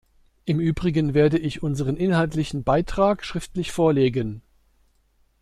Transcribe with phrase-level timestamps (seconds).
[0.45, 4.41] Im Übrigen werde ich unseren inhaltlichen Beitrag schriftlich vorlegen.